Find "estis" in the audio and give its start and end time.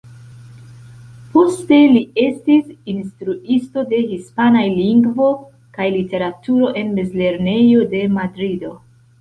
2.23-2.71